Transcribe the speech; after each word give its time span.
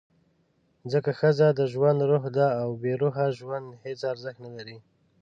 ځکه 0.91 1.09
ښځه 1.19 1.47
د 1.59 1.61
ژوند 1.73 1.99
«روح» 2.09 2.23
ده، 2.37 2.47
او 2.61 2.69
بېروحه 2.83 3.25
ژوند 3.39 3.67
هېڅ 3.85 3.99
ارزښت 4.11 4.39
نه 4.45 4.51
لري. 4.57 4.77